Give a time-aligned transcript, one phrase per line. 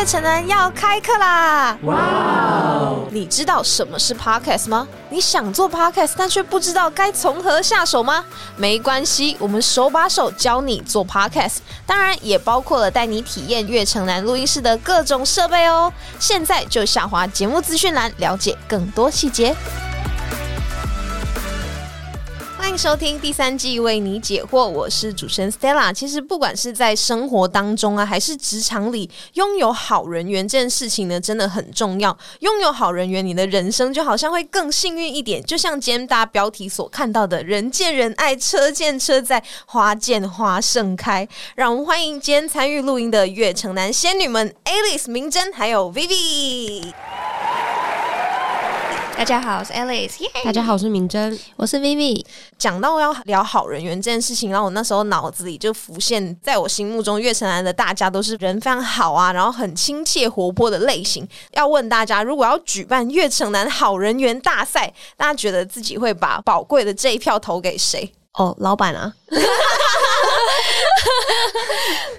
[0.00, 1.76] 月城南要开课啦！
[1.82, 3.06] 哇哦！
[3.10, 4.88] 你知道什么是 podcast 吗？
[5.10, 8.24] 你想做 podcast，但却不知道该从何下手吗？
[8.56, 15.92] 没关系，我们手把手教你做 podcast，当然也包括了带你体验月城南录音室的各种设备哦。
[16.18, 19.54] 现在就下滑节目资讯栏，了解更多细节。
[22.60, 25.90] 欢迎收听第三季为你解惑，我是主持人 Stella。
[25.90, 32.16] 其实不管是在生活当中啊，还是职场里，拥有好人缘这件事情呢，真的很重要。
[32.40, 35.42] 拥有好人缘，你的人生就好像会更幸运一点。
[35.42, 41.26] 就像今天大家标题所看到的“人见人爱，车见车载，花见花盛开”。
[41.56, 46.92] 让我们欢迎今天参与录音的月城南仙女们 Alice、明真还有 Vivi。
[49.20, 50.16] 大家好，我是 Alice。
[50.42, 52.24] 大家好，我是明真，我是 Vivi。
[52.56, 61.28] 讲到要聊好人缘这件事情，然后我那时候脑子里就浮现，在我心目中，月城南的大家都是人非常好啊，然后很亲切活泼的类型。
[61.52, 68.10] 要问大家，如果要举办月城南好人缘大赛，大家觉得自己会把宝贵的这一票投给谁？
[68.38, 69.12] 哦，老板啊，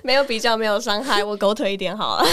[0.04, 2.26] 没有比较，没有伤害，我狗腿一点好了。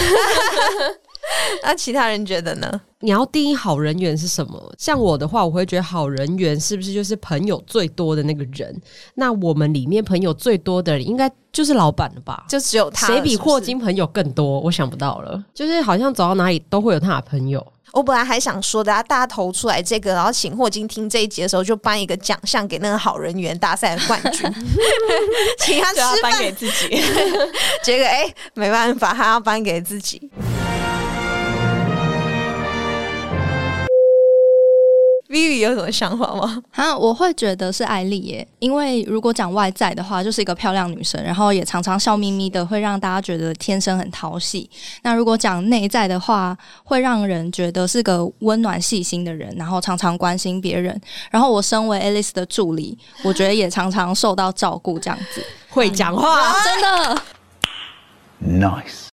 [1.63, 2.81] 那其他人觉得呢？
[3.01, 4.73] 你要定义好人缘是什么？
[4.77, 8.75] 像我的话，我会觉得好人缘是不是就是朋友最多的那个人？
[9.15, 12.45] 那我们里面朋友最多的人，应该就是老板了吧？
[12.49, 13.79] 就只有他，谁比霍金？
[13.79, 14.59] 朋友更多？
[14.59, 15.41] 我想不到了。
[15.53, 17.65] 就是好像走到哪里都会有他的朋友。
[17.91, 24.41] 我本来还想说的，大家投出来这个，然后请霍金听这一集的时候，就颁一个奖项给那个好人缘大赛的冠军，
[25.59, 27.01] 请他吃颁给自己。
[27.81, 30.29] 结果哎，没办法，他要颁给自己。
[35.29, 36.59] Vivi 有什么想法吗？
[36.71, 44.67] 哈，我会觉得是艾丽耶，因为如果讲外在的话，就是一个漂亮女生，然后也常常笑眯眯的，会让大家觉得天生很讨喜。
[45.03, 50.99] 那如果讲内在的话，会让人觉得是个温暖细心的人，然后常常关心别人。
[51.29, 57.21] 然后我身为 Alice 的助理，我觉得也常常受到照顾，这样子会讲话，真的
[58.67, 59.09] Nice。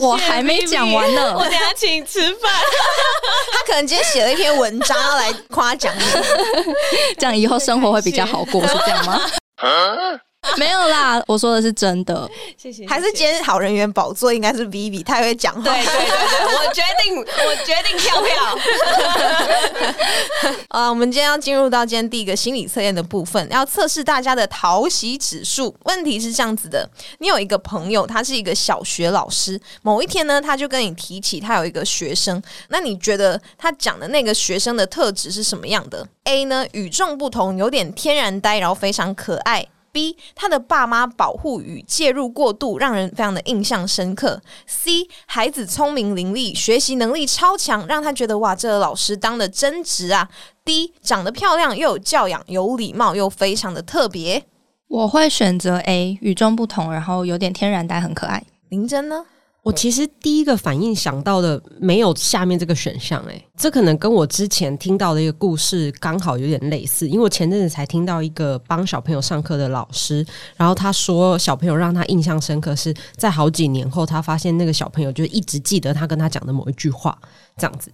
[0.00, 2.50] 我还没讲完呢， 我等下请吃饭。
[3.72, 6.04] 他可能今天写了一篇文章要来夸奖你，
[7.18, 9.18] 这样以后生活会比较好过，是这样吗？
[10.58, 12.28] 没有啦，我说的是真的。
[12.58, 12.84] 谢谢。
[12.86, 15.62] 还是今天好人缘宝座应该是 Vivi，他会讲话。
[15.62, 18.34] 对对对对，我决定， 我决定跳票。
[20.68, 25.72] 啊，我们今天要进入到今天第一个心理测验的部分，要测试大家的讨喜指数。
[25.84, 29.60] 问题是这样子的：你有一个朋友，他是一个小学老师。
[29.82, 39.64] 某一天呢，他就跟你提起他有一个学生，那你觉得他讲的那个学生的特质是什么样的？A 呢，与众不同，有点天然呆，然后非常可爱。
[39.92, 44.40] B，他的爸妈保护与介入过度，让人非常的印象深刻。
[44.66, 50.28] C，孩子聪明伶俐，学习能力超强，让他觉得哇，这个老师当的真值啊。
[50.64, 54.44] D，长得漂亮又有教养，有礼貌又非常的特别。
[54.88, 58.42] 我会选择 A，与众不同，然后有点天然呆，很可爱。
[58.68, 59.26] 林真呢？
[59.62, 77.16] 我其实第一个反应想到的没有下面这个选项，诶，这可能跟我之前听到的一个故事刚好有点类似，因为我前阵子才听到一个帮小朋友上课的老师，然后他说小朋友让他印象深刻是在好几年后，他发现那个小朋友就一直记得他跟他讲的某一句话，
[77.56, 77.92] 这样子。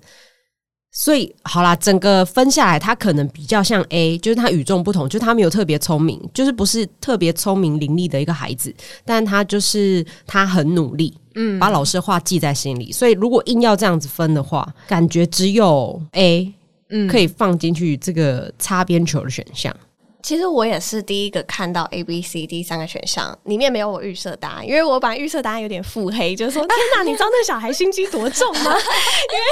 [0.90, 12.90] 所以好啦，整个分下来，他可能比较像 A，就是他与众不同，就是他没有特别聪明，就是不是特别聪明伶俐的一个孩子，但他就是他很努力，嗯，把老师话记在心里。
[12.90, 16.52] 所以如果硬要这样子分的话，感觉只有 A，
[16.88, 19.74] 嗯，可以放进去这个擦边球的选项。
[20.22, 28.70] 其实我也是第一个看到 A、B、C、D 三个选项里面没有我预设答案，因为我把预设答案有点腹黑，就是说天哪，你知道那小孩心机多重吗？
[28.74, 29.44] 因为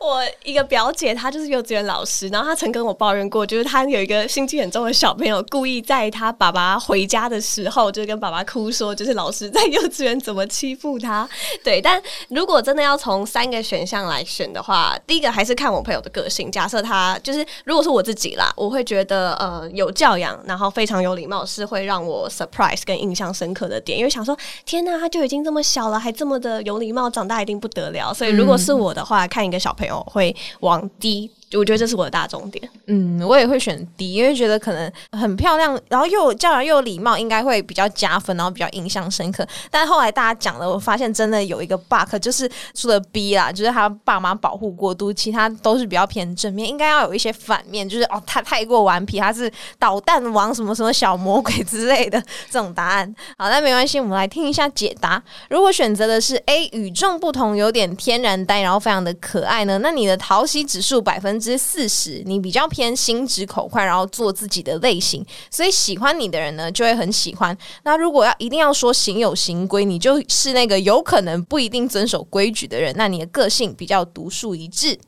[0.00, 11.28] 我一个表姐她就是幼稚园老师，然后她曾跟我抱怨过，就是她有一个心机很重的小朋友，故意在他爸爸回家的时候就跟爸爸哭说，就是老师在幼稚园怎么欺负他。
[11.62, 16.50] 对，但如果真的要从三个选项来选的话，第一个还是看我朋友的个性。
[16.50, 20.38] 假设他就是如果是我自己啦，我会觉得呃有教养。
[20.46, 28.12] 然后非常有礼貌，是会让我 surprise 跟印象深刻的点，因为想说天呐，他就已经这么小了，还这么的有礼貌，长大一定不得了。
[28.12, 31.30] 所以如果是我的话，看一个小朋友会往低。
[31.56, 32.68] 我觉得这是我的大重点。
[32.86, 39.46] 嗯，我也会选 D，因为觉得可能很漂亮，然后又有教养又礼貌，应该会比较加分，然后比较印象深刻。
[39.70, 52.20] 但后来大家讲了，我发现真的有一个 bug，就是除了 B 啦，就是他爸妈保护过度，其他都是比较偏正面，应该要有一些反面，就是哦，他太过顽皮，他是捣蛋王什么什么小魔鬼之类的
[52.50, 53.14] 这种答案。
[53.38, 55.22] 好，那没关系，我们来听一下解答。
[55.48, 67.56] 如果选择的是 A，与众不同，有点天然呆，然后非常的可爱呢，那你的讨喜指数百分之之四十，你比较偏心直口快，然后做自己的类型，所以喜欢你的人呢就会很喜欢。
[67.82, 74.98] 那如果要一定要说行有行规，你就是那个有可能不一定遵守规矩的人，那你的个性比较独树一帜。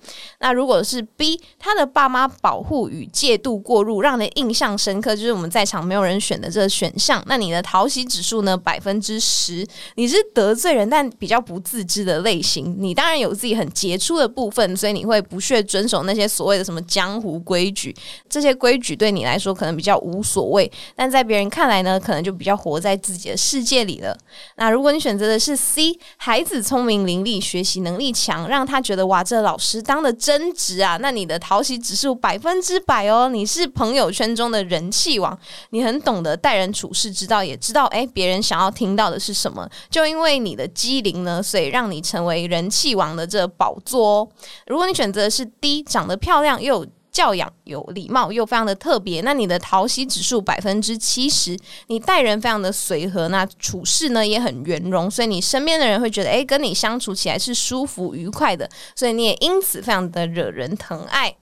[0.41, 7.23] 那如果是 B，他的爸妈保护与戒度过入，让人印象深刻，就是我们在场没有人选的这个选项。
[7.27, 8.55] 那你的讨喜指数呢？
[8.57, 12.75] 百分之十，你是得罪人但比较不自知的类型。
[12.79, 17.95] 你当然有自己很杰出的部分，所以你会不屑遵守那些所谓的什么江湖规矩。
[18.29, 24.17] 这些规矩对你来说可能比较无所谓，但在别人看来呢，可能就比较活在自己的世界里了。
[24.57, 30.97] 那如果你选择的是 C，孩子聪明伶俐，学习能力强，让他觉得哇，这老师当的真值啊！
[31.01, 35.39] 那你的讨喜指数百分之百哦，你是朋友圈中的人气王，
[35.71, 39.69] 你很懂得待人处事之道，也知道哎，别人想要听到的是什么。
[39.91, 44.29] 就因为你的机灵呢，所以让你成为人气王的这宝座哦。
[44.67, 61.37] 如果你选择的是 D，长得漂亮又有教养、有礼貌又非常的特别，那你的讨喜指数百分之七十，你待人非常的随和，那处事呢也很圆融，所以你身边的人会觉得，诶，跟你相处起来是舒服愉快的，所以你也因此非常的惹人疼爱。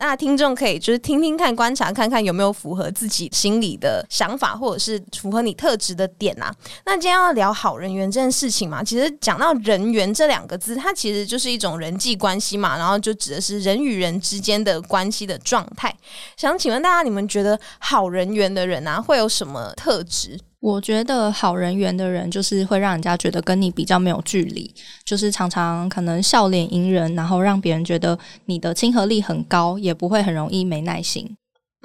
[0.00, 6.52] 那听众可以就是听听看、观察看看有没有符合自己心里的想法，或者是符合你特质的点啊。
[6.86, 15.94] 那今天要聊好人缘这件事情嘛，其实讲到人缘这两个字，它其实就是一种人际关系嘛，然后就指的是人与人之间的关系的状态。
[16.36, 20.40] 想请问大家，你们觉得好人缘的人啊，会有什么特质？
[20.60, 24.72] 我觉得好人缘的人，就是会让人家觉得跟你比较没有距离，
[25.04, 31.34] 就是常常可能笑脸迎人，然后让别人觉得你的亲和力很高，也不会很容易没耐心。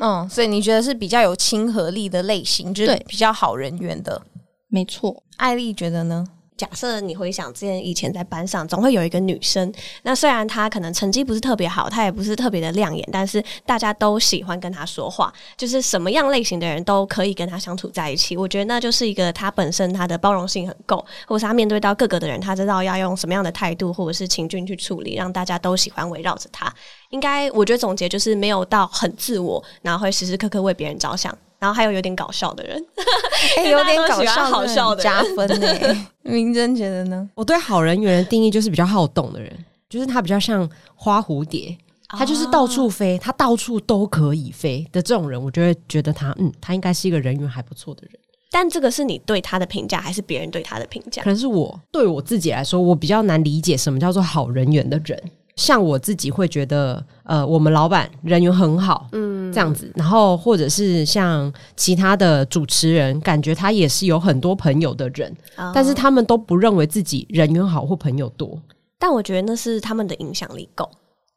[0.02, 4.22] 嗯，所以你觉得是比较有亲和力的类型，就是对比较好人缘的。
[4.68, 6.28] 没错，艾丽觉得呢？
[6.58, 9.74] 假设你回想之前以前在班上，总会有一个女生，
[10.04, 18.38] 那虽然她可能成绩不是特别好，她也不是特别的亮眼，但是大家都喜欢跟她说话，就是什么样类型的人都可以跟她相处在一起。
[18.38, 26.74] 我觉得那就是一个她本身她的包容性很够，或是她面对到各个的人，她知道要用什么样的态度或者是情境去处理，让大家都喜欢围绕着她。
[27.10, 31.38] 应该我觉得总结就是没有到很自我，然后会时时刻刻为别人着想。
[31.66, 32.80] 然后还有有点搞笑的人，
[33.72, 35.68] 有点搞笑，好笑的加分呢。
[36.22, 37.28] 明真觉得呢？
[37.34, 39.52] 我对好人缘的定义就是比较好动的人，
[39.90, 41.76] 就是他比较像花蝴蝶，
[42.10, 48.20] 他就是到处飞，他到处都可以飞的这种人，我就会觉得他，嗯，他应该是一个人缘还不错的人。
[48.52, 51.32] 但这个是你对他的评价，还是别人对他的评价可？
[51.32, 55.20] 能是我对我自己来说，我比较难理解什么叫做好人缘的人。
[55.56, 68.60] 像我自己会觉得，呃，我们老板人缘很好，嗯，这样子，然后或者是像其他的主持人，感觉他也是有很多朋友的人，哦但是他们都不认为自己人缘好或朋友多。
[68.98, 70.90] 但我觉得那是他们的影响力够。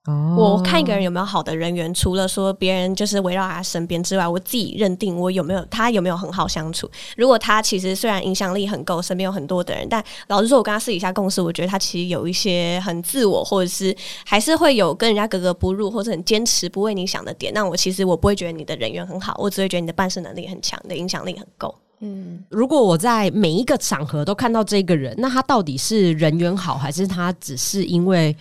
[0.08, 6.90] 哦我看一个人有没有好的人缘，除了说别人就是围绕他身边之外，我自己认定我有没有他有没有很好相处。
[7.16, 13.94] 如果他其实虽然影响力很够，身边有很多的人，但老实说，我跟他私底下共事，我觉得他其实有一些很自我，或者是
[14.24, 17.52] 还是会有跟人家格格不入，或者很坚持不为你想的点。
[17.52, 21.74] 那我其实我不会觉得你的人缘很好，我只会觉得你的办事能力很强，你的影响力很够。
[22.00, 28.34] 嗯如果我在每一个场合都看到这个人，那他到底是人缘好，还是他只是因为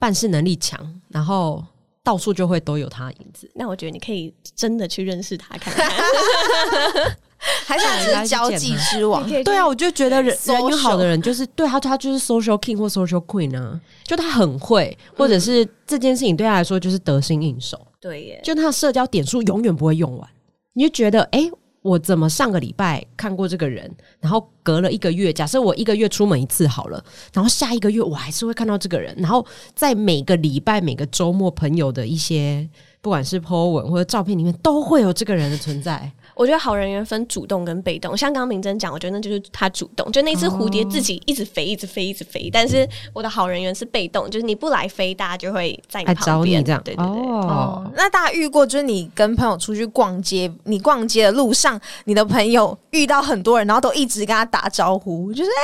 [0.00, 1.64] 办事能力强，然后
[2.02, 3.48] 到处就会都有他的影子？
[3.54, 5.88] 那我觉得你可以真的去认识他看看。
[7.64, 9.26] 还是他只是交际之王？
[9.44, 20.28] 对啊，我就觉得人人缘好的人，就是对他，他就是 social king 或 social queen 啊，就他很会，或者是这件事情对他来说就是得心应手，对耶，就他的社交点数永远不会用完，
[20.72, 21.40] 你就觉得哎。
[21.40, 21.52] 诶
[21.82, 29.44] 我怎么上个礼拜看过这个人，然后隔了一个月，假设我一个月出门一次好了，然后下一个月我还是会看到这个人，然后
[29.74, 32.68] 在每个礼拜、每个周末，朋友的一些
[33.00, 36.12] 不管是 po 文或者照片里面，都会有这个人的存在。
[36.34, 42.48] 我觉得好人缘分主动跟被动，像刚刚明真讲，我觉得那就是他主动，就那只蝴蝶自己一直飞，一直飞，一直飞。
[42.52, 46.64] 但是我的好人缘是被动，就是你不来飞，大家就会在你旁边。
[46.64, 47.06] 这样，对对对。
[47.06, 55.62] 哦，那大家遇过，就是你跟朋友出去逛街，你逛街的路上，你的朋友遇到很多人，然后都一直跟他打招呼，就是哎，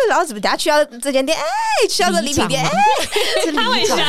[0.00, 1.44] 真的，然后怎么等下去到这间店，哎，
[1.88, 2.70] 去到这礼品店，哎，
[3.42, 4.04] 是他会想 真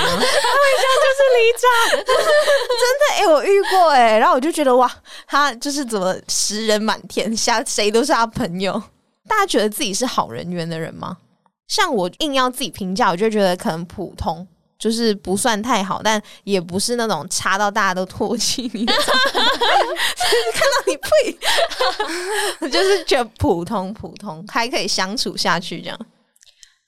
[2.99, 4.91] 的哎、我遇过哎、然后我就觉得哇，
[5.27, 8.81] 他就是怎么识人满天下，谁都是他朋友。
[9.29, 11.17] 大家觉得自己是好人缘的人吗？
[11.67, 14.47] 像我硬要自己评价，我就觉得可能普通，
[14.79, 18.85] 就是不算太好，但也不是那种差到大家都唾弃你。
[18.89, 25.99] 看到你呸， 就是觉得普通普通，还可以相处下去这样。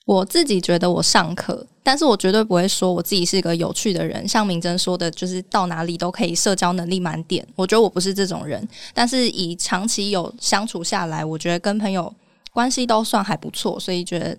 [0.06, 4.26] 我自己觉得我上课，但是我绝对不会说我自己是一个有趣的人。
[4.26, 7.46] 像明真说的，就是到哪里都可以社交能力满点。
[7.56, 12.14] 我觉得我不是这种人，但是以长期有相处下来，我觉得跟朋友
[12.52, 14.38] 关系都算还不错，所以觉得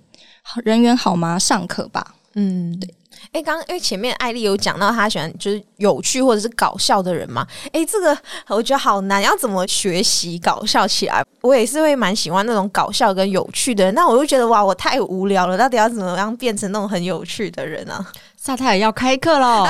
[0.64, 1.38] 人缘好吗？
[1.38, 2.16] 尚可吧。
[2.36, 2.90] 嗯，对。
[3.32, 11.24] 哎，刚刚因为前面艾丽有讲到她喜欢就是有趣或者是搞笑的人嘛，哎，这个我觉得好难，要怎么学习搞笑起来？
[11.42, 18.06] 我也是会蛮喜欢那种搞笑跟有趣的人，那我就觉得哇，我太无聊了，到底要怎么样变成那种很有趣的人啊？
[18.36, 19.66] 萨泰尔要开课喽，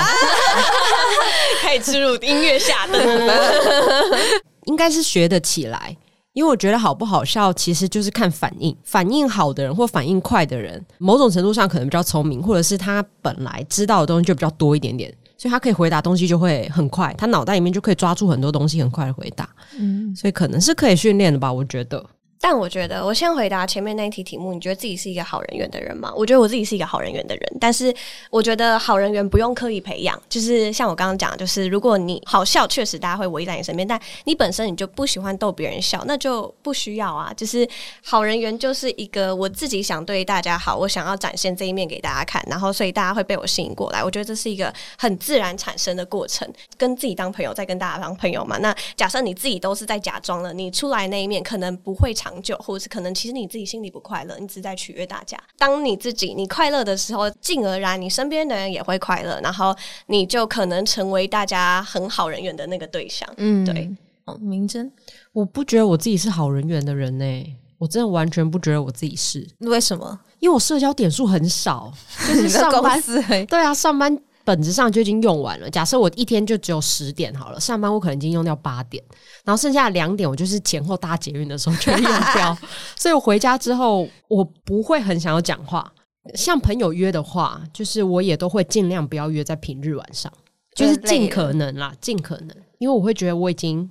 [1.62, 4.18] 可以植入音乐下的。
[4.66, 5.96] 应该是学得起来。
[6.32, 8.76] 因为我觉得好不好笑，其实就是看反应。
[8.84, 19.48] 反应好的人或反应快的人，某种程度上可能比较聪明，或者是他本来知道的东西就比较多一点点，所以他可以回答东西就会很快，他脑袋里面就可以抓住很多东西，很快的回答。
[19.78, 22.04] 嗯，所以可能是可以训练的吧，我觉得。
[22.40, 26.12] 但我觉得，我先回答前面那一题题目，你觉得自己是一个好人缘的人吗？
[26.14, 27.92] 我觉得我自己是一个好人缘的人，但是
[28.30, 37.32] 我觉得好人缘不用刻意培养，就是像我刚刚讲，就是如果你好笑，确实大家会围在你身边，但你本身你就不喜欢逗别人笑，那就不需要啊。
[37.36, 37.68] 就是
[38.04, 44.02] 好人缘就是一个我自己想对大家好，我想要展现这一面给大家看，然后所以大家会被我吸引过来。
[44.04, 48.58] 我觉得这是一个很自然产生的过程，跟自己当朋友，再跟大家当朋友嘛。
[48.58, 52.27] 那假设你自己都是在假装了，你出来那一面可能不会长。
[52.28, 55.38] 长久，或者是可能其实你自己心里不快乐，你只是在取悦大家。
[55.56, 59.74] 当你自己你快乐的时候，进而然你身边的人也会快乐，然后
[60.06, 63.28] 你就可能成为大家很好人缘的那个对象。
[63.36, 63.90] 嗯，对。
[64.26, 64.92] 哦，明真，
[65.32, 70.20] 我不觉得我自己是好人缘的人呢、我真的完全不觉得我自己是，为什么？
[70.38, 71.90] 因为我社交点数很少，
[72.28, 73.02] 就是 上班
[73.46, 74.14] 对啊，上班
[74.48, 75.68] 本质上就已经用完了。
[75.68, 79.04] 假设我一天就只有十点好了，上班我可能已经用掉八点，
[79.44, 82.56] 然后剩下的两点我就是前后搭捷运的时候就用掉。
[82.96, 85.92] 所以我回家之后，我不会很想要讲话。
[86.34, 90.32] 像朋友约的话，就是我也都会尽量不要约在平日晚上，
[90.74, 93.90] 就是尽可能啦，尽可能，因为我会觉得我已经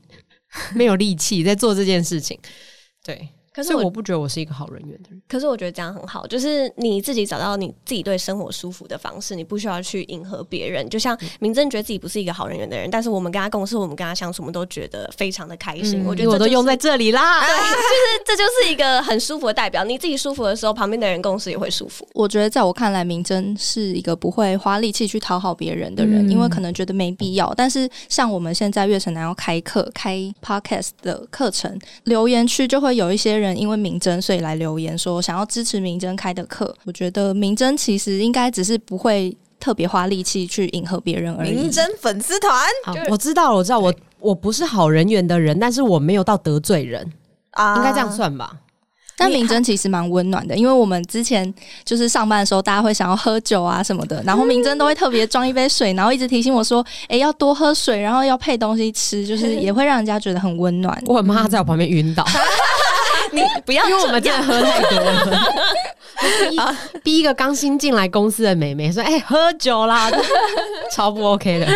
[0.73, 2.39] 没有力气在做这件事情。
[3.05, 5.19] 对，可是我我不觉得我是一个好人缘的人。
[5.27, 10.87] 可是我觉得这样很好，就是你自己找到你自己对生活舒服的方式，你不需要去迎合别人。
[10.89, 16.03] 就像明真觉得自己不是一个好人缘的人，但是我们跟他共事，我们跟他相处，我们都觉得非常的开心。
[16.05, 17.43] 我觉得就是我都用在这里啦。
[17.45, 19.83] 对就是这就是一个很舒服的代表。
[19.83, 22.07] 你自己舒服的时候，旁边的人共事也会舒服。
[22.13, 27.53] 我觉得在我看来，明真是一个不会花力气去讨好别人的人，嗯因为可能觉得没必要。
[27.55, 36.75] 但是像我们现在月城南要开课、开 podcast 的课程，留言区就会有一些人因为明真，所以来留言说想要支持明真开的课。
[36.85, 41.69] 我觉得明真其实应该只是不会特别花力气去迎合别人而已明。
[41.69, 42.51] 真粉丝团
[42.85, 47.11] 好，我知道了，我知道，我我不是好人缘的人，但是我没有到得罪人，
[47.51, 48.11] 啊应该这样。
[48.11, 48.51] 算吧？
[49.19, 51.51] 但明真其实蛮温暖的，因为我们之前
[51.83, 61.01] 就是上班的时候，大家会想要喝酒啊什么的，然后明真都会特别装一杯水，然后一直提醒我说：“诶，要多喝水，然后要配东西吃，就是 也会让人家觉得很温暖。
[61.07, 62.23] 我很怕他在我旁边晕倒，
[63.31, 65.47] 你不要因为我们真的喝太多了。
[66.49, 70.09] 逼逼一个刚新进来公司的妹妹说：“哎、喝酒啦！”
[70.91, 71.67] 超不 OK 的。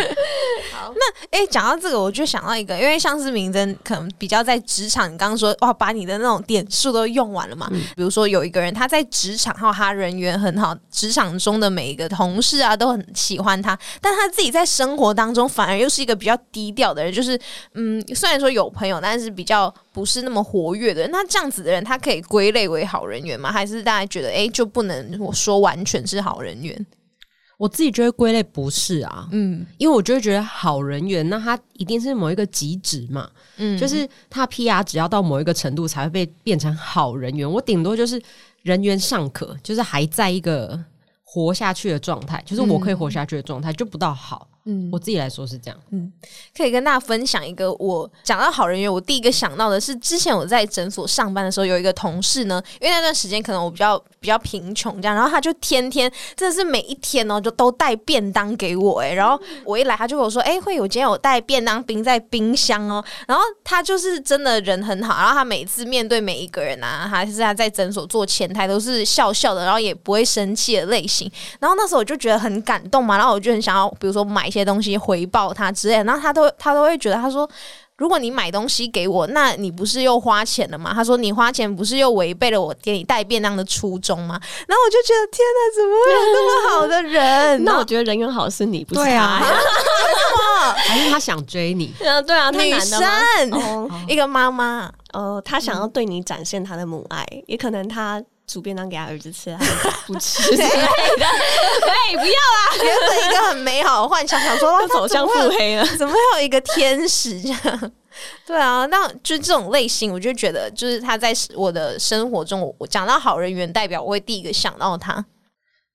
[1.30, 7.68] 哎，讲到这个，我就想到一个，因为像是明真可能比较在职场，你刚刚说哇，把你的那种点数都用完了嘛。
[7.96, 17.38] 比如说有一个人他在职场，还有他人缘很好，职场中的每一个同事啊都很喜欢他，但他自己在生活当中反而又是一个比较低调的人，就是
[17.74, 21.10] 嗯，虽然说有朋友，但是比较不是那么活跃的人。
[21.10, 23.50] 那这样子的人，他可以归类为好人缘吗？
[23.50, 26.86] 还是大家觉得哎，就不能我说完全是好人缘？
[27.62, 29.64] 我自己觉得归类不是啊，嗯。
[29.78, 38.20] 因为我就会觉得好人缘，那他一定是某一个极值嘛，嗯，就是他 PR 只要到某一个程度才会被变成好人缘，我顶多就是
[38.62, 40.76] 人缘尚可，就是还在一个
[41.22, 44.48] 活下去的状态，就是我可以活下去的状态，就不到好。
[44.64, 44.88] 嗯。
[44.92, 45.80] 我自己来说是这样。
[45.90, 46.12] 嗯。
[46.56, 77.48] 可以跟大家分享一个我讲到好人缘，我第一个想到的是，之前我在诊所上班的时候，有一个同事呢，因为那段时间可能我比较比较贫穷这样，然后他就天天真的是每一天哦，就都带便当给我哎，然后我一来他就跟我说，哎、会有今天有带便当冰在冰箱哦，然后他就是真的人很好，然后他每次面对每一个人啊，还是他在诊所做前台都是笑笑的，然后也不会生气的类型，然后那时候我就觉得很感动嘛，然后我就很想要，比如说买一些东西回报他之类的，然后他都他都会觉得，他说。
[77.98, 80.90] 如果你买东西给我，那你不是又花钱了吗？
[80.92, 84.40] 他说你花钱不是又违背了我给你带便当的初衷吗？
[84.66, 87.62] 然后我就觉得天哪，怎么会有那么好的人？
[87.62, 90.72] 那我觉得人缘好是你，不是对啊他。
[90.82, 91.94] 还是他想追你？
[91.96, 92.80] 对 啊，对啊，他女男？
[92.80, 93.00] 生，
[93.52, 100.68] 哦一个妈妈，哦，他想要对你展现他的母爱，也可能他煮便当给他儿子吃，他 不吃之类的。
[100.68, 105.86] 对，不要原本一个很美好的幻想，想说就走向腹黑了。
[105.96, 107.92] 怎么会有一个天使这样？
[108.46, 115.24] 对啊，那就这种类型，我就觉得就是他在我的生活中，我我讲到好人缘，代表我会第一个想到他。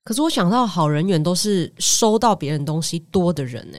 [0.04, 3.78] 可是我想到好人缘都是收到别人东西多的人呢、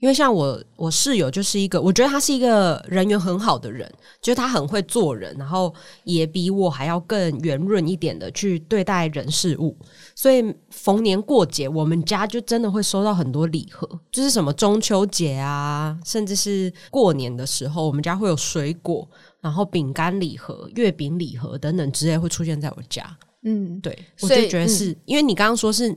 [0.00, 3.90] 因为像我我室友就是一个，我觉得他是一个人缘很好的人，
[4.22, 5.74] 就是他很会做人，然后
[6.04, 9.76] 也比我还要更圆润一点的去对待人事物。
[10.14, 19.08] 所以逢年过节，我们家就真的会收到很多礼盒，就是什么中秋节啊，甚至是过年的时候，我们家会有水果，
[19.40, 23.04] 然后饼干礼盒、月饼礼盒等等之类会出现在我家。
[23.42, 25.96] 嗯，对，我就觉得是、因为你刚刚说是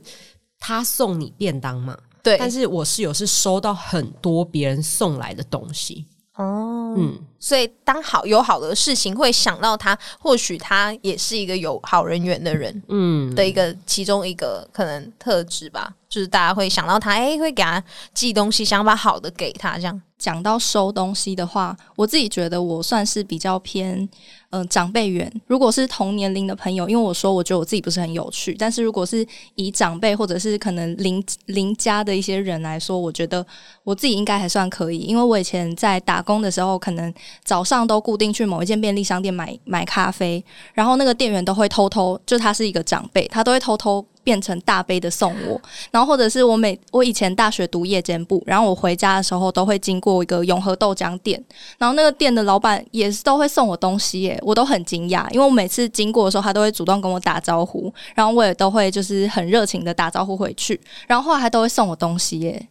[0.58, 17.82] 他送你便当嘛，对，但是我室友是收到很多别人送来的东西，哦，嗯，所以当好有好的事情会想到他，或许他也是一个有好人缘的人嗯，的一个其中一个可能特质吧，就是大家会想到他，哎、会给他
[18.14, 20.00] 寄东西，想把好的给他，这样。
[20.22, 24.08] 讲到收东西的话，我自己觉得我算是比较偏
[24.50, 25.28] 呃长辈缘。
[25.48, 33.44] 如果是同年龄的朋友，因为我说我觉得我自己不是很有趣，但是如果是以长辈或者是可能邻邻家的一些人来说，我觉得
[33.82, 37.12] 我自己应该还算可以，因为我以前在打工的时候，可能
[37.44, 44.04] 早上都固定去某一间便利商店买买咖啡，然后那个店员都会偷偷，就他是一个长辈，他都会偷偷。
[44.24, 45.60] 变成大杯的送我，
[45.90, 51.42] 然后或者是我每我以前大学读夜间部，然后我回家的时候都会经过一个永和豆浆店，
[51.76, 62.68] 然后那个店的老板也是都会送我东西耶，我都很惊讶，因为我每次经过的时候，他都会主动跟我打招呼，然后我也都会就是很热情的打招呼回去，然后后来还都会送我东西耶。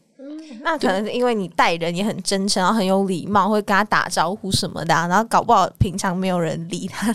[0.61, 7.13] 那可能是因为你待人也很真诚，然后很有礼貌，会跟他打招呼什么的啊、然后搞不好平常没有人理他，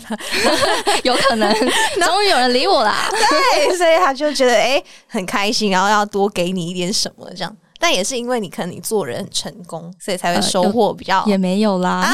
[1.03, 3.09] 有可能终于有人理我啦。
[3.11, 7.57] 对，所以他就觉得哎、很开心，然后要多给你一点什么这样。
[7.79, 12.11] 但也是因为你可能你做人很成功，所以才会呃收获比较也没有啦，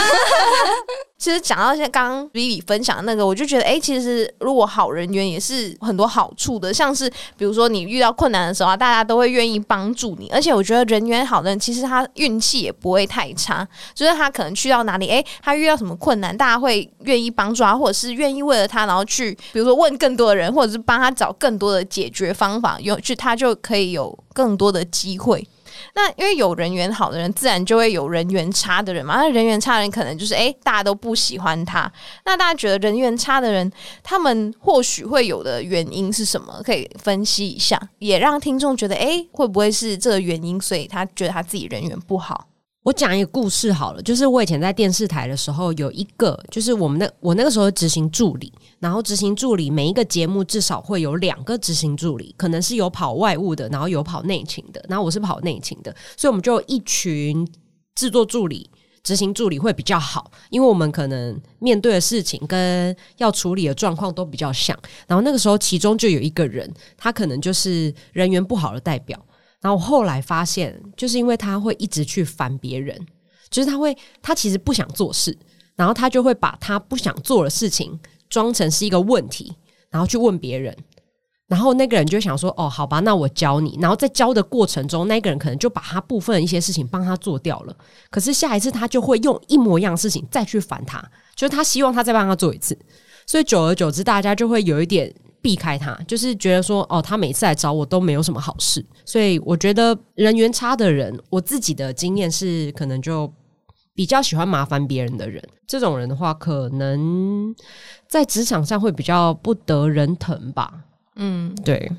[1.17, 25.47] 其实讲到像刚刚 Vivi 分享的那个，我就觉得，哎、其实如果好人缘也是很多好处的，像是比如说你遇到困难的时候啊，大家都会愿意帮助你，而且我觉得人缘好的人，其实他运气也不会太差，就是他可能去到哪里，哎、他遇到什么困难，大家会愿意帮助他，或者是愿意为了他，然后去比如说问更多的人，或者是帮他找更多的解决方法，有去他就可以有更多的机会。
[25.95, 29.17] 那因为有人缘好的人，自然就会有人缘差的人嘛。
[29.17, 31.91] 那人缘差的人可能就是诶，大家都不喜欢他。
[32.25, 36.61] 那大家觉得人缘差的人，他们或许会有的原因是什么？
[36.63, 42.47] 可以分析一下，也让听众觉得，诶，会不会是这个原因，所以他觉得他自己人缘不好？
[42.83, 48.51] 我讲一个故事好了，就是我以前在电视台的时候，有一个就是我们那我那个时候执行助理，
[48.83, 57.47] 然后执行助理每一个节目至少会有两个执行助理，可能是有跑外务的，然后有跑内勤的，然后我是跑内勤的，所以我们就一群
[57.95, 58.69] 制作助理。
[59.01, 64.77] 执行助理会比较好，因为我们可能面对的事情跟要处理的状况都比较像。
[65.07, 69.17] 然后那个时候，其中就有一个人，他可能就是人缘不好的代表。
[69.59, 72.97] 然后后来发现，就是因为他会一直去烦别人，
[73.49, 75.37] 就是他会，他其实不想做事，
[75.75, 77.99] 然后他就会把他不想做的事情
[78.33, 79.53] 装成是一个问题，
[79.91, 80.75] 然后去问别人。
[81.45, 87.77] 然后那个人就想说：“哦，好吧，那我教你。”然后在教的过程中，那个人可能就把他部分一些事情帮他做掉了。
[88.09, 90.99] 可是下一次他就会用一模一样的事情再去烦他，
[91.35, 92.75] 就是他希望他再帮他做一次。
[93.27, 98.83] 所以久而久之，大家就会有一点避开他，就是觉得说，哦，他每次来找我都没有什么好事。
[99.05, 103.31] 所以我觉得人缘差的人，我自己的经验是，可能就
[103.95, 105.41] 比较喜欢麻烦别人的人。
[105.67, 107.53] 这种人的话，可能
[108.07, 110.85] 在职场上会比较不得人疼吧。
[111.15, 111.91] 嗯，对，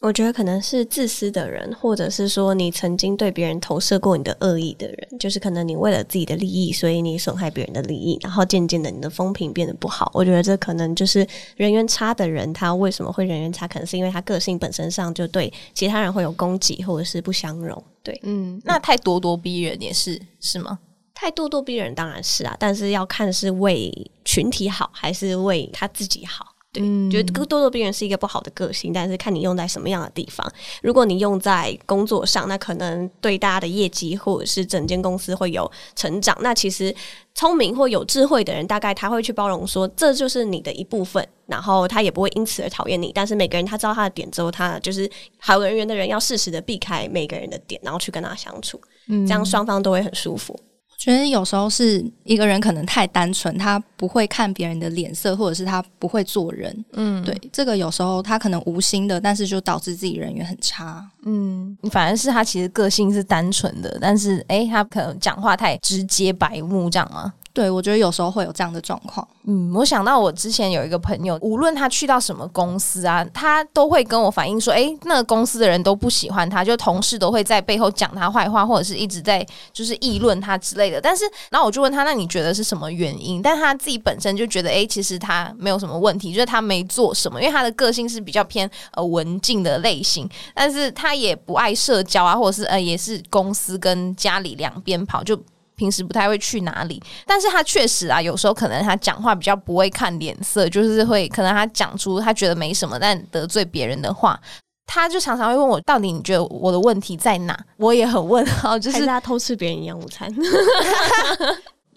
[0.00, 10.10] 我觉得可能是自私的人，或者是说你曾经对别人投射过你的恶意的人，就是可能你为了自己的利益，所以你损害别人的利益，然后渐渐的你的风评变得不好。
[10.14, 11.26] 我觉得这可能就是
[11.56, 17.82] 人缘差的人，他为什么会人缘差，可能是因为他个性本身上就对其他人会有攻击或者是不相容。
[18.02, 20.78] 对，嗯，那太咄咄逼人也是是吗？
[21.14, 26.48] 太咄咄逼人当然是啊，但是要看是为群体好还是为他自己好。
[26.72, 30.44] 对，觉得咄咄逼人是一个不好的个性，但是看你用在什么样的地方。
[30.82, 36.36] 如果你用在工作上，那可能对大家的业绩或者是整间公司会有成长。
[36.40, 36.92] 那其实
[37.32, 43.12] 聪明或有智慧的人，大概他会去包容说，这就是你的一部分，然后他也不会因此而讨厌你。
[43.14, 50.58] 但是每个人他知道他的点之后，他就是好人缘的人要适时的避开每个人的点，然后去跟他相处，这样双方都会很舒服。
[50.96, 56.84] 觉得有时候是一个人可能太单纯，他不会看别人的脸色，或者是他不会做人。
[56.92, 61.06] 嗯，对，这个有时候他可能无心的，但是就导致自己人缘很差。
[61.24, 67.32] 嗯，反而是他其实个性是单纯的，但是哎，他可能讲话太直接白目，这样吗？
[67.54, 69.26] 对，我觉得有时候会有这样的状况。
[69.46, 81.00] 嗯，我想到我之前有一个朋友，无论他去到什么公司啊，他都会跟我反映说，哎，那个公司的人都不喜欢他，就同事都会在背后讲他坏话，或者是一直在就是议论他之类的。
[81.00, 83.40] 但是，然后我就问他，那你觉得是什么原因？
[83.40, 95.40] 但他自己本身就觉得，哎，其实他没有什么问题，就是他没做什么，因为他的个性是比较偏呃文静的类型，但是他也不爱社交啊，或者是呃，也是公司跟家里两边跑就。
[95.76, 104.38] 平时不太会去哪里，但是他确实啊，有时候可能他讲话比较不会看脸色，就是会可能他讲出他觉得没什么但得罪别人的话，
[104.86, 107.58] 他就常常会问我，到底你觉得我的问题在哪？
[107.76, 110.32] 我也很问号，就是他偷吃别人营养午餐。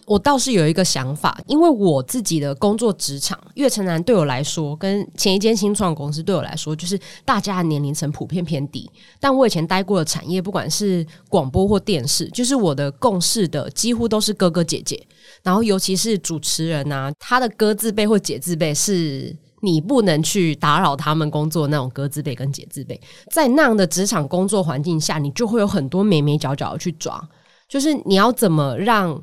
[0.08, 8.90] 我倒是有一个想法，因为我自己的工作职场，悦城南对我来说，跟前一间新创公司对我来说，就是大家的年龄层普遍偏低。
[9.20, 14.98] 但我以前待过的产业，不管是广播或电视，就是我的共事的几乎都是哥哥姐姐。
[15.42, 22.98] 然后尤其是主持人啊，他的哥字辈或姐字辈，是你不能去打扰他们工作那种哥字辈跟姐字辈。
[23.30, 27.22] 在那样的职场工作环境下，你就会有很多眉眉角角去抓，
[27.68, 29.22] 就是你要怎么让。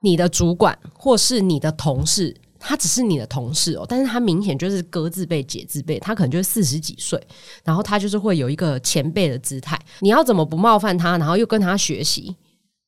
[0.00, 7.20] 你的主管或是你的同事，他只是你的同事哦，但是他明显就是哥字辈、姐字辈，他可能就是四十几岁，
[7.64, 9.78] 然后他就是会有一个前辈的姿态。
[10.00, 12.36] 你要怎么不冒犯他，然后又跟他学习？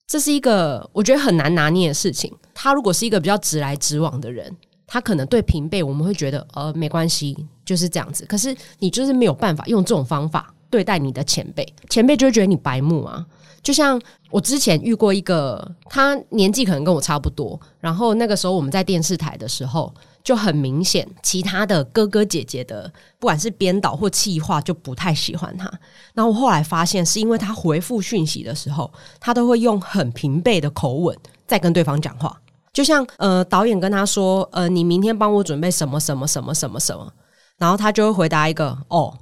[0.07, 2.33] 这是一个我觉得很难拿捏的事情。
[2.55, 4.55] 他如果是一个比较直来直往的人，
[4.87, 8.25] 他可能对平辈我们会觉得呃没关系，就是这样子。
[8.27, 13.27] 可是你就是没有办法用这种方法对待你的前辈，前辈就会觉得你白目啊。
[13.63, 19.93] 就像我之前遇过一个，他年纪可能跟我差不多，然后那个时候我们在电视台的时候，
[20.23, 25.71] 就很明显，其他的哥哥姐姐的，不管是编导或企划，就不太喜欢他。
[26.15, 28.91] 然后我后来发现，是因为他回复讯息的时候，
[29.21, 31.17] 他都会用很平辈的口吻
[31.47, 32.41] 在跟对方讲话，
[32.73, 37.13] 就像呃导演跟他说，呃你明天帮我准备什么什么什么什么什么，
[37.59, 39.13] 然后他就会回答一个哦。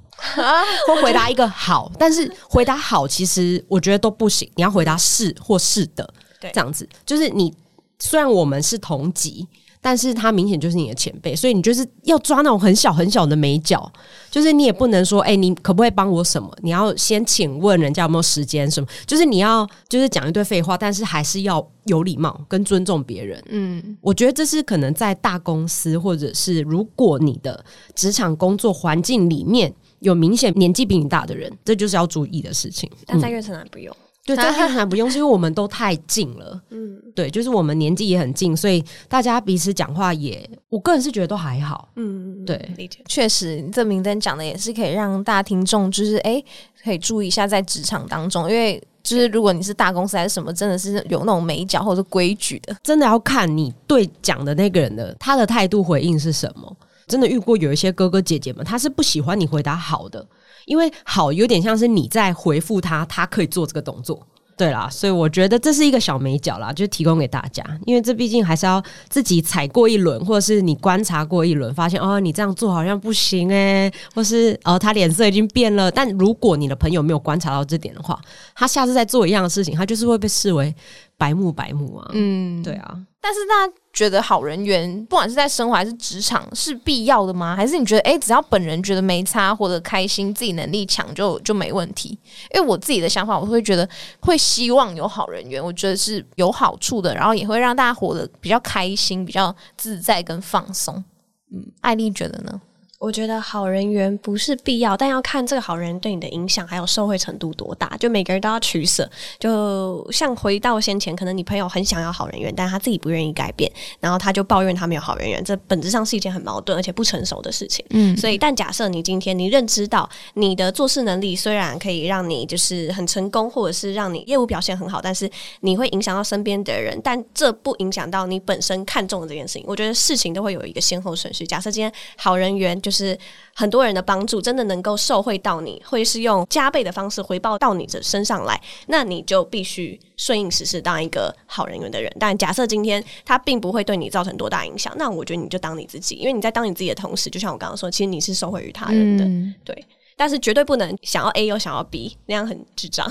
[0.87, 4.49] 或回答一个好，但是回答好其实我觉得都不行。
[4.55, 7.53] 你要回答是或是的，对，这样子就是你
[7.99, 9.47] 虽然我们是同级。
[9.79, 13.89] 但是他明显就是你的前辈，所以你就是要抓那种很小很小的美角，
[14.29, 16.51] 就是你也不能说，哎，你可不可以帮我什么？
[16.61, 18.87] 你要先请问人家有没有时间什么？
[19.05, 23.41] 就是你要就是讲一堆废话，但是还是要有礼貌跟尊重别人。
[23.49, 27.63] 嗯，我觉得这是可能在大公司或者是如果你的
[27.95, 32.89] 职场工作环境里面有明显年纪比你大的人，这就是要注意的事情。
[33.05, 33.95] 但在月城南不用。
[34.25, 36.61] 对，在越南不用，是因为我们都太近了。
[36.71, 41.87] 嗯，对，就是我们年纪也很近，所以大家彼此讲话也，我个人是觉得都还好。
[41.95, 42.99] 嗯，对，理解。
[43.07, 46.43] 确实，这明灯讲的也是可以让大家听众，就是哎，
[46.83, 56.75] 可以注意一下在职场当中，因为就是如果你是大公司还是什么，真的是有那种美角或者规矩的，真的要看你对讲的那个人的他的态度回应是什么。
[57.07, 60.27] 真的遇过有一些哥哥姐姐们，他是不喜欢你回答好的。
[60.65, 64.21] 因为好有点像是你在回复他，他可以做这个动作，
[64.57, 67.63] 对啦，所以我觉得这是一个小美角啦，就提供给大家。
[67.85, 75.89] 因为这毕竟还是要自己踩过一轮，或者是你观察过一轮，发现哦，你这样做好像不行诶，或是哦，他脸色已经变了。
[75.89, 78.19] 但如果你的朋友没有观察到这点的话，
[78.53, 80.75] 他下次再做一样的事情，他就是会被视为
[81.17, 82.09] 白目白目啊。
[82.11, 82.97] 嗯，对啊。
[83.21, 87.55] 但是大家觉得好人缘，不管是在生活还是职场，是必要的吗？
[87.55, 92.09] 还是你觉得，哎，只要本人觉得没差，或者开心，自己能力强，就就没问题？
[92.53, 101.03] 因为我自己的想法，我会觉得会希望有好人缘，我觉得是有好处的，然后也会让大家活得比较开心、比较自在跟放松。
[101.51, 102.61] 嗯，艾丽觉得呢？
[102.99, 107.95] 我觉得好人缘不是必要，但要看这个好人对你的影响还有受惠程度多大。
[107.97, 109.07] 就每个人都要取舍。
[109.39, 117.85] 就像回到先前，可能你朋友很想要好人缘，但他自己不愿意改变，然后他就抱怨他没有好人缘，这本质上是一件很矛盾而且不成熟的事情。
[117.91, 125.29] 嗯，所以但假设你今天你认知到你的做事能力虽然可以让你就是很成功，或者是让你业务表现很好，但是
[125.59, 129.63] 你会影响到身边的人，但这不影响到你本身看重的这件事情。
[129.67, 131.45] 我觉得事情都会有一个先后顺序。
[131.45, 132.81] 假设今天好人缘。
[132.87, 133.19] 就是
[133.53, 142.09] 很多人的帮助，真的能够受惠到你，会是用加倍的方式回报到你的身上来，那你就必须顺应时势，当一个好人缘的人。
[142.17, 149.25] 但假设今天他并不会对你造成多大影响，那我觉得你就当你自己，因为你在当你自己的同时，就像我刚刚说，其实你是受惠于他人的，
[149.65, 149.85] 对。
[150.17, 153.07] 但是绝对不能想要 A 又想要 B，那样很智障。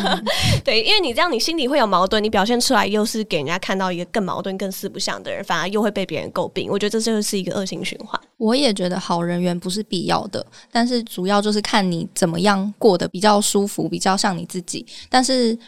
[0.62, 6.70] 对，因为你这样，你心里会有矛盾，你表现出来又是给人家看到一个更矛盾、更四不像的人，反而又会被别人诟病。
[6.70, 8.20] 我觉得这就是一个恶性循环。
[8.36, 14.84] 我也觉得好人缘不是必要的，但是主要就是看你怎么样过得比较舒服，比较像你自己。
[15.08, 15.58] 但是，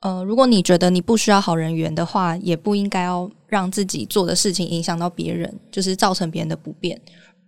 [0.00, 6.98] 呃，如果你觉得你不需要好人缘的话，也不应该要让自己做的事情影响到别人，就是造成别人的不便。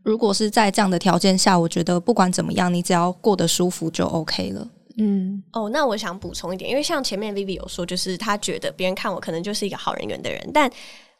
[0.03, 4.69] 如果是在这样的条件下，我觉得不管怎么样，你只要过得舒服就 OK 了。
[4.99, 10.71] 嗯，哦，那我想补充一点，因为像前面 Vivi 有说，就是他觉得别人看我可能就是一个好人缘的人，但。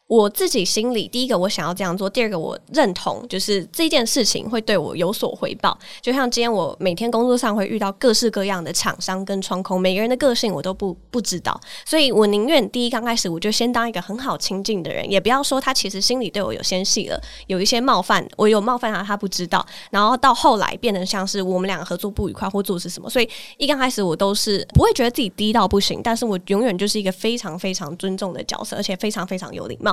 [0.07, 5.75] 我自己心里，第一个我想要这样做，第二个我认同，就是这件事情会对我有所回报。
[6.01, 29.92] 就像今天我每天工作上会遇到各式各样的厂商跟窗口，每个人的个性我都不不知道，所以我宁愿第一刚开始我就先当一个很好亲近的人，也不要说他其实心里对我有些戏了，有一些冒犯，我有冒犯他，他不知道，然后到后来变得像是我们两个合作不愉快或做是什么，所以一刚开始我都是不会觉得自己低到不行，但是我永远就是一个非常非常尊重的角色，而且非常非常有礼貌。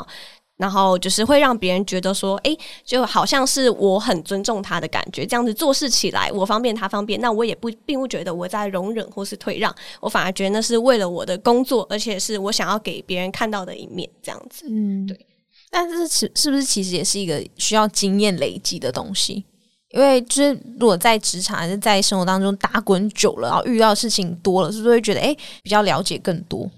[0.56, 14.66] 然后就是会让别人觉得说，哎，就好像是我很尊重他的感觉，这样子做事起来我方便他方便，那我也不并不觉得我在容忍或是退让，我反而觉得那是为了我的工作，而且是我想要给别人看到的一面，这样子。
[14.68, 15.26] 嗯，对。
[15.70, 19.44] 但是是是不是其实也是一个需要经验累积的东西？
[19.92, 26.70] 因为就是如果在职场还是在生活当中打滚久了，然后遇到事情多了，是不是会觉得哎比较了解更多？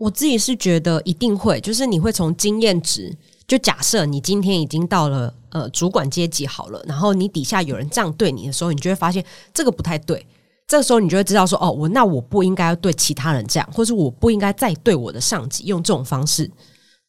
[0.00, 3.14] 我自己是觉得一定会，就是你会从经验值，
[3.46, 10.26] 就假设你今天已经到了呃主管阶级好了，然后你底下有人这样对你的时候，你就会发现这个不太对。
[10.66, 16.50] 这个时候你就会知道说，哦，我那我不应该要对其他人这样，或是我不应该再对我的上级用这种方式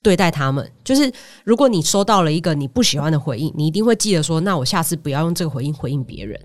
[0.03, 0.69] 对待他们。
[0.83, 1.09] 就是
[1.45, 6.37] 如果你收到了一个你不喜欢的回应，你一定会记得说，那我下次不要用这个回应回应别人。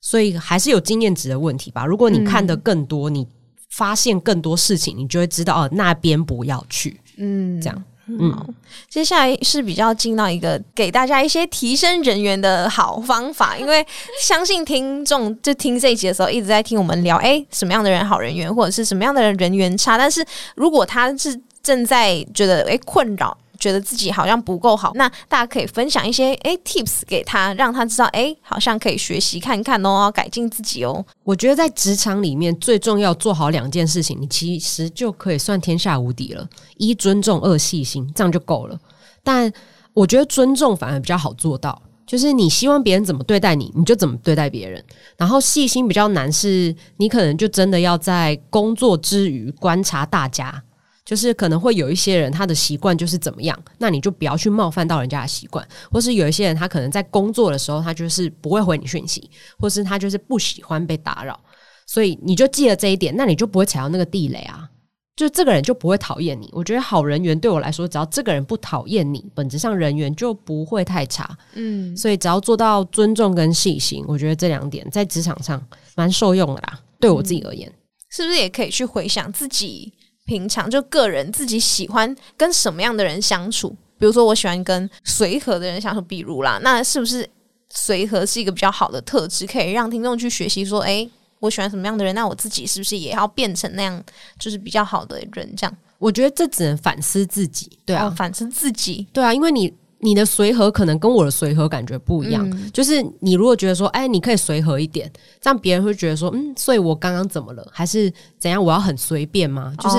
[0.00, 1.84] 所以还是有经验值的问题吧。
[1.84, 3.28] 如果你看的更多，你。
[3.72, 7.00] 发现更多事情，你就会知道哦，那边不要去。
[7.16, 7.84] 嗯，这样。
[8.06, 8.54] 嗯，
[8.88, 13.86] 接下来是比较进到一个给大家一些提升人员的好方法， 因为
[14.20, 19.96] 相信听众就听这一集的时候一直在听我们聊，哎，什么样的人好人缘，或者是什么样的人人缘差。
[19.96, 20.24] 但是
[20.56, 23.38] 如果他是正在觉得哎困扰。
[23.62, 31.06] 觉得自己好像不够好，那大家可以分享一些诶 tips 给他，让他知道诶，好像可以学习看看哦，改进自己哦。
[31.22, 36.44] 我觉得在职场里面最重要做好两件事情，你其实就可以算天下无敌了。
[36.76, 38.76] 一尊重，二细心，这样就够了。
[39.22, 39.52] 但
[39.92, 44.84] 我觉得尊重反而比较好做到，就是你希望别人怎么对待你，你就怎么对待别人。
[45.16, 50.64] 然后细心比较难，是你可能就真的要在工作之余观察大家。
[51.04, 61.38] 就是可能会有一些人，他的习惯就是怎么样，那你就不要去冒犯到人家的习惯，或是有一些人，他可能在工作的时候，他就是不会回你讯息，或是他就是不喜欢被打扰，
[61.86, 64.68] 所以你就记得这一点，那你就不会踩到那个地雷啊，
[65.16, 66.48] 就这个人就不会讨厌你。
[66.52, 71.36] 我觉得好人缘对我来说，只要这个人不讨厌你，本质上人缘就不会太差。
[71.54, 75.60] 嗯，所以只要做到尊重跟细心，我觉得这两点在职场上
[75.96, 76.78] 蛮受用的啦。
[77.00, 77.70] 对我自己而言，
[78.10, 79.92] 是不是也可以去回想自己？
[80.24, 87.28] 平常就个人自己喜欢跟什么样的人相处，比如说我喜欢跟随和的人相处，比如啦，那是不是
[87.70, 90.64] 随和是一个比较好的特质，可以让听众去学习？
[90.64, 91.08] 说，哎，
[91.40, 94.02] 我喜欢什么样的人，那我自己是不是也要变成那样，
[94.38, 95.54] 就是比较好的人？
[95.56, 99.72] 这样，我觉得这只能反思自己，对啊，反思自己，对啊，因为你。
[100.04, 105.08] 你的随和可能跟我的随和感觉不一样，就是你如果觉得说，哎，你可以随和一点，
[105.40, 107.64] 这样别人会觉得说，嗯，所以我刚刚怎么了？
[107.70, 108.62] 还是怎样？
[108.62, 109.72] 我要很随便吗？
[109.78, 109.96] 就是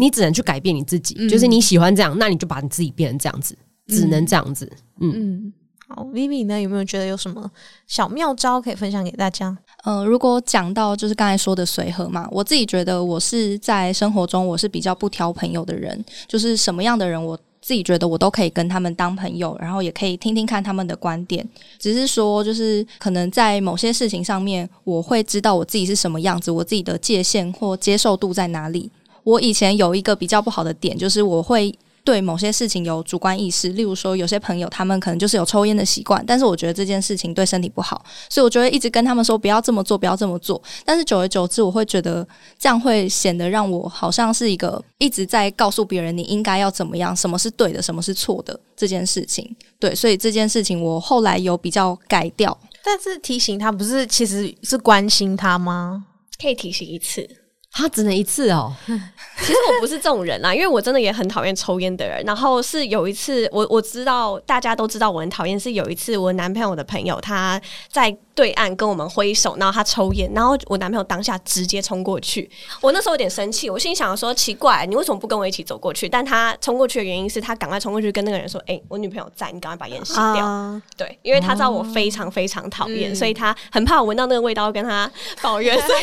[0.00, 3.56] 你只能去改变你自己，就是你喜欢这样，那你就把你自己变成这样子，
[3.86, 4.68] 只能这样子。
[5.00, 5.52] 嗯，
[5.86, 7.48] 好，Vivi 呢，有没有觉得有什么
[7.86, 9.56] 小妙招可以分享给大家？
[9.84, 17.38] 呃，如果讲到就是刚才说的随和嘛，我自己觉得我是在生活中我是比较不挑朋友的人，就是什么样的人我。
[17.66, 21.44] 自己觉得我都可以跟他们当朋友，然后也可以听听看他们的观点。
[21.80, 28.88] 只是说，就是可能在某些事情上面，我会知道我自己是什么样子，我自己的界限或接受度在哪里。
[29.24, 31.76] 我以前有一个比较不好的点，就是我会。
[32.06, 40.62] 对某些事情有主观意识，例如说有些朋友他们可能就是有抽烟的习惯，但是我觉得这件事情对身体不好，所以我就会一直跟他们说不要这么做，不要这么做。
[40.84, 49.56] 但是久而久之，我会觉得这样会显得让我好像是一个一直在告诉别人你应该要怎么样，什么是对的，什么是错的这件事情。
[49.80, 52.56] 对，所以这件事情我后来有比较改掉。
[52.84, 56.06] 但是提醒他不是其实是关心他吗？
[56.40, 57.28] 可以提醒一次。
[57.76, 58.74] 他只能一次哦。
[58.86, 62.22] 其实我不是这种人啦，因为我真的也很讨厌抽烟的人。
[62.24, 67.60] 然后是有一次，我我知道大家都知道我很讨厌，是有一次我男朋友的朋友他
[67.90, 68.16] 在。
[68.36, 72.48] 对岸跟我们挥手，然后他抽烟，然后我男朋友当下直接冲过去。
[72.82, 76.06] 我那时候有点生气，我心想说奇怪，你为什么不跟我一起走过去？
[76.06, 86.02] 但他冲过去的原因是他赶快冲过去跟那个人说：“哎，我女朋友在，你赶快把烟吸掉。”对，因为他知道我非常非常讨厌，所以他很怕我闻到那个味道跟他抱怨， 所以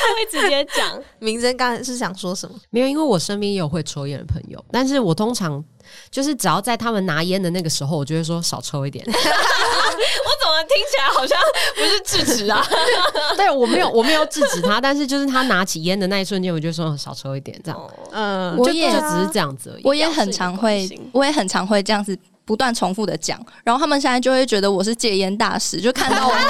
[0.00, 1.00] 他会直接讲。
[1.20, 2.56] 明真刚才是想说什么？
[2.70, 5.64] 没有，因为我身边也有会抽烟的朋友，但是我通常。
[6.10, 9.04] 就是只要在他们拿烟的那个时候，我就会说少抽一点。
[9.08, 11.38] 我怎么听起来好像
[11.74, 12.64] 不是制止啊？
[13.36, 17.90] 对我没有，我没有制止他，但是就是他拿起烟的那一瞬间，我就说少抽一点，这样。
[18.10, 19.82] 嗯，我也就只是这样子而已。
[19.84, 22.18] 我也很常会，我也很常会这样子。
[22.44, 26.48] 不断重复的讲，然后他们现在就会觉得我是戒烟大使，就看到我， 看到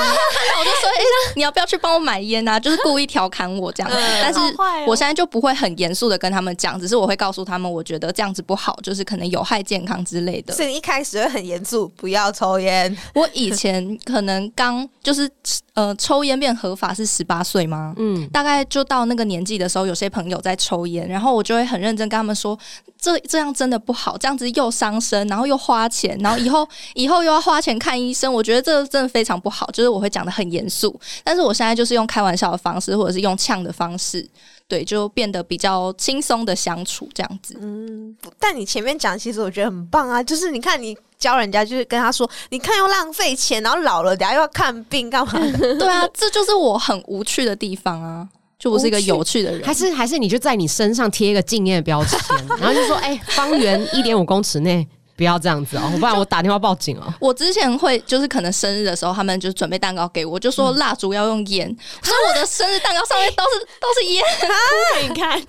[0.60, 1.02] 我就说：“哎，
[1.36, 3.92] 你要不要去帮我买烟啊？”就是故意调侃我这样。
[4.22, 4.40] 但是
[4.86, 10.54] 我现在就不会很严肃的跟他们讲，只是我会告诉他们，我觉得这样子不好，就是可能有害健康之类的。
[10.54, 12.96] 所以一开始会很严肃，不要抽烟。
[13.14, 15.30] 我以前可能刚就是
[15.74, 17.94] 呃抽烟变合法是十八岁吗？
[17.98, 22.58] 嗯，大概就到那个年纪的时候，有些朋友在抽烟，然后我就会很认真跟他们说
[22.98, 29.68] ：“这这样真的不好，这样子又伤身，然后又花。”钱，然后以后以后又要花钱看医生，我觉得这真的非常不好。
[29.70, 34.26] 就是我会讲的很严肃，但是我现在就是用开玩笑的方式，或者是用呛的方式，
[34.66, 37.58] 对，就变得比较轻松的相处这样子。
[37.60, 40.22] 嗯，但你前面讲，其实我觉得很棒啊。
[40.22, 45.32] 就是你看，你教人家，就是跟他说，你看又浪费钱，然后老了等下又要看病干嘛？
[45.78, 48.26] 对啊，这就是我很无趣的地方啊。
[48.58, 52.18] 就我是一个有趣的人，还 是还是你就在你身上贴一个敬业的标签，
[52.58, 54.86] 然后就说，哎，方圆一点五公尺内。
[55.22, 57.14] 不要这样子哦， 不然我打电话报警哦。
[57.20, 61.68] 我之前会就是可能生日的时候，他们就准备蛋糕给我，就说蜡烛要用烟，
[62.02, 64.24] 所以我的生日蛋糕上面都是都是烟。
[65.08, 65.40] 你看，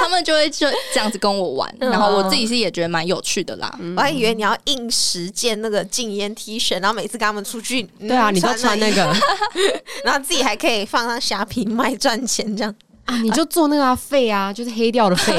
[0.00, 3.72] 他们就会就这样子跟我玩，然后我自己是也觉得蛮有趣的啦。
[3.96, 9.14] 我还以为你要印十件那个禁烟 T 恤，然后每次跟他们出去，对啊，你都穿那个，
[10.02, 12.74] 然后自己还可以放上虾皮卖赚钱这样。
[13.04, 15.36] 啊，你就做那个肺啊，就是黑掉的肺，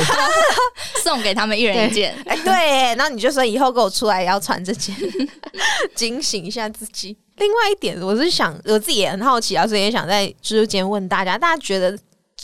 [1.01, 2.13] 送给他们一人一件。
[2.25, 4.95] 哎，对，然后你就说以后给我出来也要穿这件，
[5.95, 7.17] 警醒一下自己。
[7.37, 11.97] 另外一点，我是想我自己也很好奇啊，所以也想在直播间问大家：大家觉得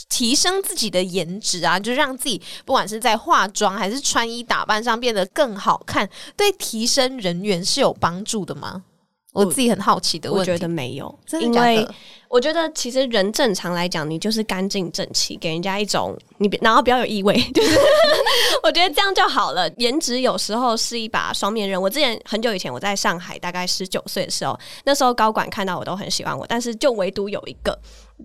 [0.08, 8.82] 提升自己的颜值啊，就让自己不管是在化妆还是穿衣打扮上变得更好看，对提升人缘是有帮助的吗？
[9.32, 11.86] 我自己很好奇的，我觉得没有，因为
[12.28, 17.78] 我觉得其实人正常来讲，你就是干净整齐，给人家一种你然后不要有异味，就是
[18.62, 19.70] 我觉得这样就好了。
[19.76, 21.80] 颜值有时候是一把双面刃。
[21.80, 27.78] 我之前很久以前我在上海，大概十九岁的时候，那时候高管看到我都很喜欢我，但是就唯独有一个。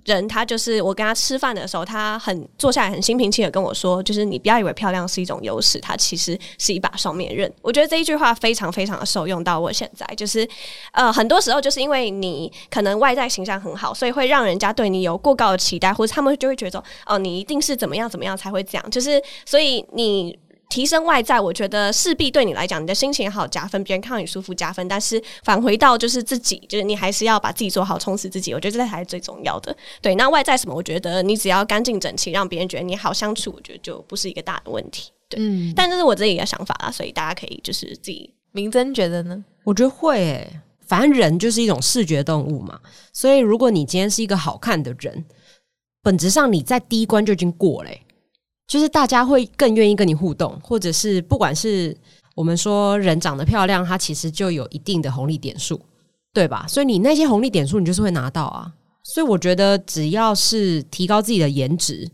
[0.03, 7.51] 人他就是我跟他吃饭的时候，他很坐下来很心平气和跟我说，就是你不要以为漂亮是一种优势，它其实是一把双面刃。
[7.61, 10.47] 我觉得这一句话非常非常的受用到我现在，就是
[10.91, 20.37] 呃很多时候就是因为你可能外在形象很好，所以会让人家对你有过高的期待，或者他们就会觉得哦你一定是怎么样怎么样才会这样，就是所以你。
[20.69, 24.87] 提升外在，我觉得势必对你来讲，你的心情好加分，别人看到你舒服加分。
[24.87, 28.53] 但是返回到就是自己，就是你还是要把自己做好，充实自己。
[28.53, 29.75] 我觉得这才是最重要的。
[30.01, 30.75] 对，那外在什么？
[30.75, 35.11] 我觉得你只要干净整齐，让别人觉得你好相处，我觉得就不是一个大的问题。
[35.29, 35.71] 对，嗯。
[35.75, 38.33] 但这是我自己的想法啦，所以大家可以就是自己。
[38.51, 39.43] 明真觉得呢？
[39.63, 42.79] 我觉得会诶，反正人就是一种视觉动物嘛，
[43.13, 45.25] 所以如果你今天是一个好看的人，
[46.01, 48.01] 本质上你在第一关就已经过嘞。
[48.67, 51.95] 就是大家会更愿意跟你互动，或者是不管是
[52.33, 55.79] 我们说人长得漂亮，它其实就有一定的红利点数，
[56.33, 56.65] 对吧？
[56.67, 58.73] 所以你那些红利点数，你就是会拿到啊。
[59.03, 62.09] 所以我觉得只要是提高自己的颜值，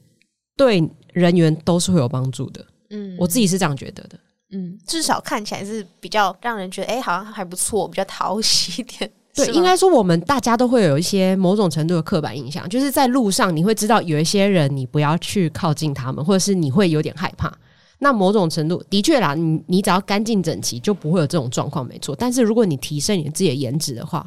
[0.58, 0.84] 对
[1.14, 2.66] 人员都是会有帮助的。
[2.90, 4.20] 嗯，我自己是这样觉得的。
[4.54, 9.10] 嗯，至少看起来是比较让人觉得，哎，好像还不错，比较讨喜一点。
[9.34, 17.52] 对，应该说我们大家都会有一些某种程度的刻板印象，就是在路上你会知道有一些人，你不要去靠近他们，或者是你会有点害怕。
[18.00, 22.15] 那某种程度的确啦，你你只要干净整齐，就不会有这种状况，没错。
[22.17, 24.26] 但是如果你提升你自己的颜值的话，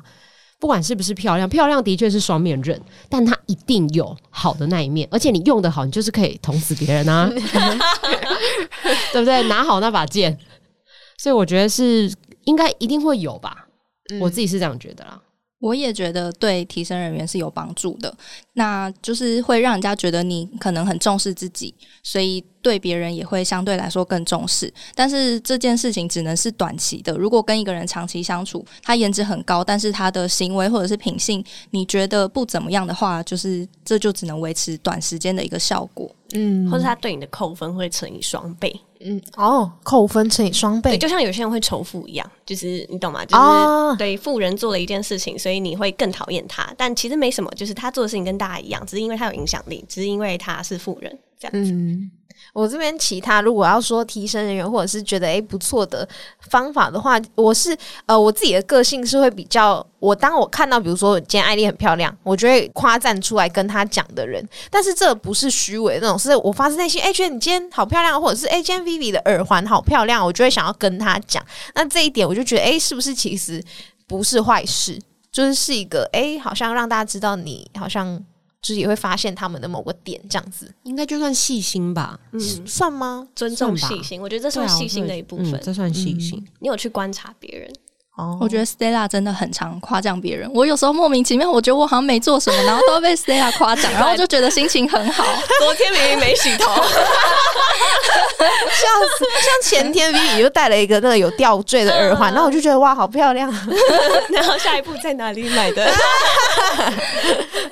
[0.61, 7.29] 不管是不是漂亮，漂亮的确是双面刃，但它一定有好的那一面，而且你用的好，你就是可以捅死别人啊，
[9.13, 9.43] 对不对？
[9.49, 10.39] 拿好那把剑，
[11.19, 12.11] 所以我觉得是
[12.45, 13.67] 应该一定会有吧，
[14.21, 15.21] 我自己是这样觉得啦。
[15.61, 18.15] 我也觉得对提升人员是有帮助的，
[18.53, 24.71] 那就是会让人家觉得你可能很重视自己，所以对别人也会相对来说更重视。
[24.95, 36.15] 但是这件事情只能是短期的，如果跟一个人长期相处，他颜值很高，但是他的行为或者是品性你觉得不怎么样的话，就是这就只能维持短时间的一个效果。
[36.35, 38.79] 嗯或者他对你的扣分会乘以双倍。
[39.05, 43.25] 嗯哦，扣分乘以双倍对，，就像有些人会仇富一样，就是你懂吗？
[43.25, 46.73] 就是、哦对富人做了一件事情，所以你会更讨厌他。
[46.77, 51.73] 但其实没什么，就是他做的事情跟大家一样，只是因为他有影响力，只是因为他是富人这样子。
[51.73, 52.11] 嗯，
[52.53, 56.09] 我这边其他如果要说提升人员或者是觉得诶不错的
[56.51, 57.77] 方法的话，我是
[58.07, 71.45] 呃我自己的个性是会比较，我当我看到比如说今天艾丽很漂亮，我就会夸赞出来跟她讲的人，但是这不是虚伪的那种，是我发自内心诶觉得你今天好漂亮，或者是诶今天 Vivi 的耳环好漂亮，我就会想要跟她讲。
[71.75, 73.61] 那这一点我就觉得诶是不是其实
[74.07, 75.01] 不是坏事，
[75.33, 78.23] 就是是一个诶好像让大家知道你好像。
[78.65, 83.29] 就是也会发现他们的某个点，这样子，应该就算细心吧，嗯，算吗？
[83.37, 83.89] 尊重吧。
[83.89, 85.53] 细心，我觉得这算细心的一部分。
[85.53, 86.43] 嗯这算细心。
[86.61, 87.71] 你有去观察别人，
[88.17, 95.25] 哦我觉得 Stella 真的很常夸奖别人，我有时候莫名其妙，我觉得我好像没做什么，然后都被 Stella 夸奖， 然后我就觉得心情很好。
[95.59, 96.83] 昨天明明没洗头，笑
[99.19, 99.25] 死！
[99.43, 103.51] 像前天 Vivi 就戴了一个那个有吊坠的耳环，然后我就觉得哇，好漂亮。
[103.53, 103.67] 啊
[104.31, 105.85] 然后下一步在哪里买的？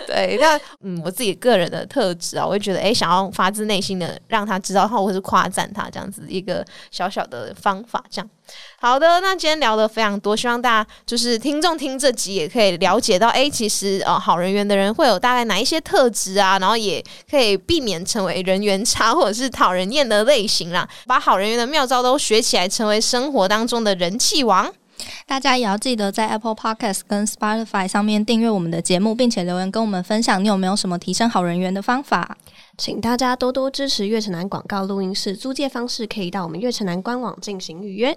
[0.09, 8.29] 对，那嗯，我自己个人的特质啊，我会觉得哎，想要发自内心的让他知道，或者是夸赞他这样子一个小小的方法，这样。
[8.79, 24.73] 好的，那今天聊的非常多，希望大家就是听众听这集也可以了解到，哎，其实呃好人缘的人会有大概哪一些特质啊，然后也可以避免成为人缘差或者是讨人厌的类型啦，把好人缘的妙招都学起来，成为生活当中的人气王。
[25.27, 32.37] 大家也要记得在 Apple Podcast 跟 Spotify 上面订阅我们的节目，并且留言跟我们分享你有没有什么提升好人缘的方法。
[32.79, 38.17] 请大家多多支持月城南广告录音室，租借方式可以到我们月城南官网进行预约。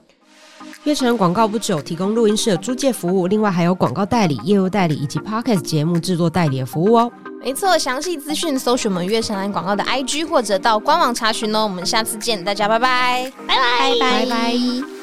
[0.84, 7.11] 悦城广告不只有提供录音室的租借服务，另外还有广告代理、业务代理以及 Podcast 节目制作代理的服务哦。
[7.41, 11.63] 没错，详细资讯搜寻我们悦城蓝广告的 IG 或者到官网查询哦。
[11.63, 13.32] 我们下次见，大家拜拜。
[13.47, 14.95] 拜拜拜拜。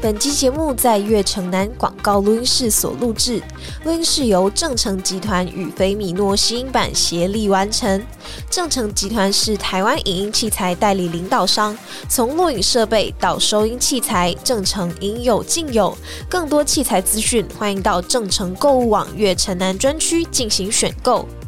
[0.00, 3.42] 本期节目在悦城南广告录音室所录制，
[3.84, 8.00] 录音室由正成集团与菲米诺吸音版协力完成。
[8.48, 11.76] 正成集团是台湾影音器材代理领导商，
[12.08, 15.96] 从录影设备到收音器材，正成应有尽有。
[16.28, 21.28] 更多器材资讯，欢迎到正成购物网悦城南专区进行选购。